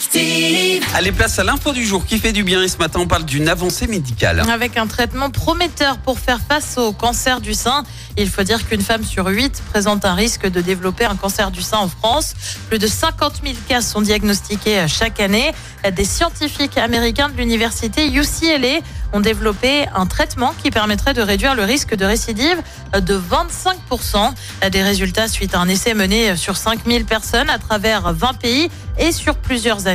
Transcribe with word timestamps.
Active. 0.00 0.82
Allez, 0.94 1.12
place 1.12 1.38
à 1.38 1.44
l'info 1.44 1.72
du 1.72 1.84
jour 1.84 2.06
qui 2.06 2.18
fait 2.18 2.32
du 2.32 2.42
bien. 2.42 2.62
Et 2.62 2.68
ce 2.68 2.78
matin, 2.78 3.00
on 3.02 3.06
parle 3.06 3.26
d'une 3.26 3.50
avancée 3.50 3.86
médicale. 3.86 4.42
Avec 4.50 4.78
un 4.78 4.86
traitement 4.86 5.28
prometteur 5.28 5.98
pour 5.98 6.18
faire 6.18 6.40
face 6.40 6.78
au 6.78 6.92
cancer 6.92 7.42
du 7.42 7.52
sein. 7.52 7.84
Il 8.16 8.30
faut 8.30 8.42
dire 8.42 8.66
qu'une 8.66 8.80
femme 8.80 9.04
sur 9.04 9.26
huit 9.26 9.62
présente 9.68 10.06
un 10.06 10.14
risque 10.14 10.50
de 10.50 10.62
développer 10.62 11.04
un 11.04 11.16
cancer 11.16 11.50
du 11.50 11.60
sein 11.60 11.76
en 11.76 11.88
France. 11.88 12.34
Plus 12.70 12.78
de 12.78 12.86
50 12.86 13.42
000 13.44 13.56
cas 13.68 13.82
sont 13.82 14.00
diagnostiqués 14.00 14.86
chaque 14.88 15.20
année. 15.20 15.52
Des 15.94 16.04
scientifiques 16.06 16.78
américains 16.78 17.28
de 17.28 17.36
l'université 17.36 18.06
UCLA 18.06 18.80
ont 19.12 19.20
développé 19.20 19.86
un 19.94 20.06
traitement 20.06 20.54
qui 20.62 20.70
permettrait 20.70 21.14
de 21.14 21.22
réduire 21.22 21.54
le 21.54 21.64
risque 21.64 21.94
de 21.94 22.06
récidive 22.06 22.62
de 22.94 23.18
25%. 23.18 24.70
Des 24.70 24.82
résultats 24.82 25.28
suite 25.28 25.54
à 25.54 25.60
un 25.60 25.68
essai 25.68 25.92
mené 25.92 26.36
sur 26.36 26.56
5000 26.56 27.04
personnes 27.04 27.50
à 27.50 27.58
travers 27.58 28.12
20 28.14 28.34
pays 28.34 28.70
et 28.98 29.12
sur 29.12 29.36
plusieurs 29.36 29.86
années. 29.86 29.89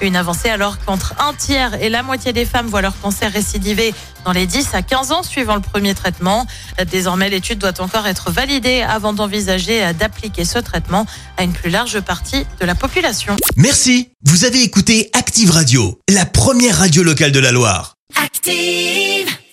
Une 0.00 0.16
avancée 0.16 0.48
alors 0.48 0.78
qu'entre 0.84 1.14
un 1.20 1.32
tiers 1.34 1.80
et 1.82 1.88
la 1.88 2.02
moitié 2.02 2.32
des 2.32 2.44
femmes 2.44 2.66
voient 2.66 2.82
leur 2.82 2.98
cancer 3.00 3.32
récidiver 3.32 3.94
dans 4.24 4.32
les 4.32 4.46
10 4.46 4.74
à 4.74 4.82
15 4.82 5.12
ans 5.12 5.22
suivant 5.22 5.54
le 5.54 5.60
premier 5.60 5.94
traitement. 5.94 6.46
Désormais, 6.90 7.28
l'étude 7.28 7.58
doit 7.58 7.80
encore 7.80 8.06
être 8.06 8.30
validée 8.30 8.82
avant 8.82 9.12
d'envisager 9.12 9.92
d'appliquer 9.92 10.44
ce 10.44 10.58
traitement 10.58 11.06
à 11.36 11.44
une 11.44 11.52
plus 11.52 11.70
large 11.70 12.00
partie 12.00 12.46
de 12.60 12.66
la 12.66 12.74
population. 12.74 13.36
Merci. 13.56 14.10
Vous 14.24 14.44
avez 14.44 14.62
écouté 14.62 15.10
Active 15.12 15.50
Radio, 15.50 15.98
la 16.08 16.26
première 16.26 16.78
radio 16.78 17.02
locale 17.02 17.32
de 17.32 17.38
la 17.38 17.52
Loire. 17.52 17.94
Active. 18.16 19.37